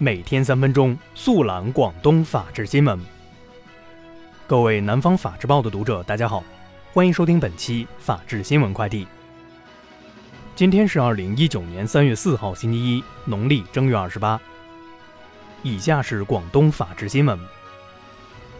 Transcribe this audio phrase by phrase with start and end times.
[0.00, 2.96] 每天三分钟，速览广东法治新闻。
[4.46, 6.44] 各位南方法制报的读者，大家好，
[6.92, 9.08] 欢迎收听本期法治新闻快递。
[10.54, 14.40] 今天是二零一九年三月四号，星期一，农历正月二十八。
[15.64, 17.36] 以下是广东法治新闻。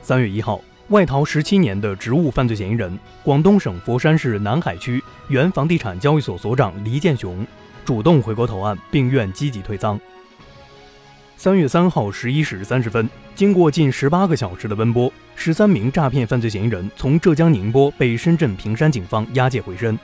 [0.02, 7.46] 三月一号，外逃十七年的职务犯罪嫌疑人、广东省佛山市南海区原房地产交易所所长黎建雄。
[7.84, 9.98] 主动回国投案，并愿积极退赃。
[11.38, 19.96] 三月三号十一时三十分，经过近十八个小时的奔波，十三名诈骗犯罪嫌疑人从浙江宁波被深圳平山警方押解回深。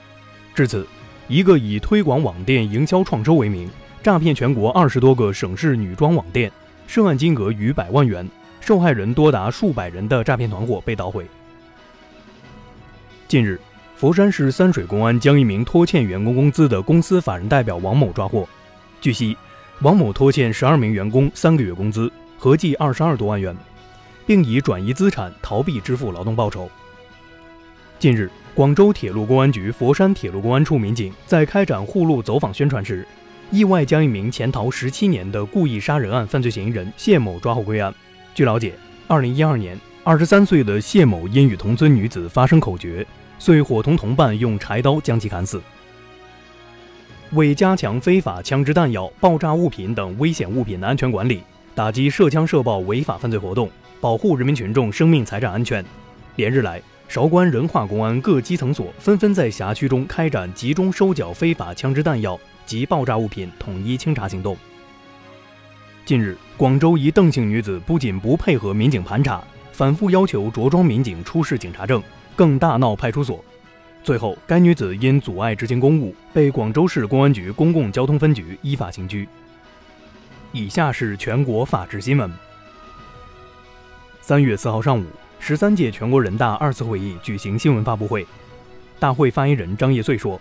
[0.55, 0.87] 至此，
[1.27, 3.69] 一个以推广网店营销创收为名，
[4.01, 6.53] 诈骗全国二十多个省市女装网店，
[6.87, 11.27] 涉案金额逾百万元，受害人多达数百人的诈骗团伙被捣毁。
[13.27, 13.61] 近日。
[13.97, 18.47] 佛山市三水公安将一名拖欠员工工资的公司法人代表王某抓获。
[19.01, 19.37] 据悉，
[19.81, 23.55] 王某拖欠十二名员工三个月工资，合计二十二多万元，
[24.25, 26.71] 并以转移资产逃避支付劳动报酬。
[27.99, 33.07] 近日，广州铁路公安局佛山铁路公安处民警在开展护路走访宣传时，
[33.51, 37.93] 意外将一名潜逃十七年的故意杀人案犯罪嫌疑人谢某抓获归案。
[38.33, 38.75] 据了解，
[39.09, 43.05] 二零一二年，二十三岁的谢某因与同村女子发生口角。
[43.41, 45.61] 遂伙同同伴用柴刀将其砍死。
[47.35, 51.43] 为加强非法枪支弹药、爆炸物品等危险物品的安全管理，
[51.75, 53.69] 打击涉枪涉爆违法犯罪活动，
[54.01, 55.85] 保护人民群众生命财产安全，
[56.37, 64.57] 连日来，韶关仁化公安各基层所纷纷在辖区中开展集中收缴非法枪支弹药及爆炸物品统一清查行动。
[66.05, 72.03] 近日，广州一邓姓女子不仅不配合民警盘查，反复要求着装民警出示警察证。
[72.37, 73.45] 更大闹派出所，
[74.05, 79.27] 最后该女子因阻碍执行公务，被广州市公安局公共交通分局依法刑拘。
[80.53, 82.31] 以下是全国法制新闻。
[84.21, 85.07] 三月四号上午，
[85.41, 88.27] 十三届全国人大二次会议举行新闻发布会，
[88.99, 90.39] 大会发言人张业遂说，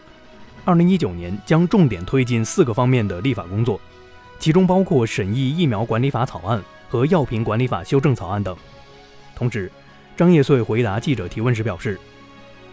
[0.66, 3.80] 二零一九年将重点推进四个方面的立法工作，
[4.40, 8.54] 其中包括审议疫苗管理法草案和药品管理法修正草案等，
[9.34, 9.72] 同时。
[10.16, 12.00] 张业遂回答记者提问时表示，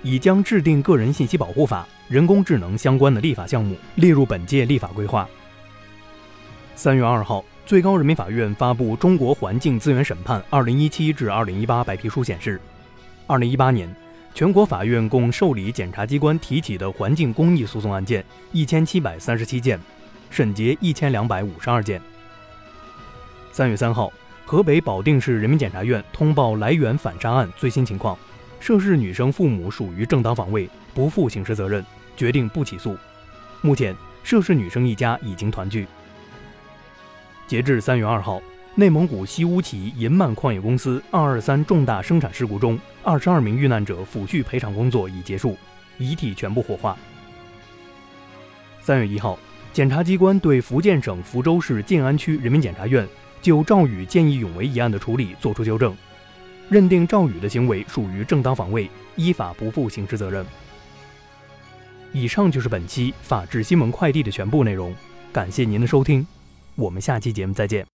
[0.03, 5.29] 已将制定个人信息保护法、人工智能相关的立法项目列入本届立法规划。
[6.75, 12.61] 三月二号，最高人民法院发布《中国环境资源审判（二零一七至二零一八）》白皮书显示，
[13.27, 13.95] 二零一八年，
[14.35, 19.79] 全国法院共受理检察机关提起的环境公益诉讼案件一千七百三十七件，
[20.31, 22.01] 审结一千两百五十二件。
[23.53, 24.13] 三月三号。
[24.47, 28.19] 河北保定市人民检察院通报来源反杀案最新情况，
[28.61, 31.85] 涉事女生父母属于正当防卫，不负刑事责任，
[32.17, 32.97] 决定不起诉。
[33.63, 35.87] 目前，涉事女生一家已经团聚。
[37.47, 38.41] 截至三月二号，
[38.75, 45.57] 内蒙古西乌旗银曼矿业公司二二三重大生产事故中，二十二名遇难者抚恤赔偿工作已结束，
[45.99, 46.97] 遗体全部火化。
[48.81, 49.39] 三月一号，
[49.73, 53.09] 检察机关对福建省福州市晋安区人民检察院。
[53.43, 55.97] 就赵宇见义勇为一案的处理作出纠正，
[56.71, 60.47] 认定赵宇的行为属于正当防卫，依法不负刑事责任。
[62.13, 64.95] 以上就是本期法治新闻快递的全部内容，
[65.33, 66.27] 感谢您的收听，
[66.77, 67.87] 我们下期节目再见。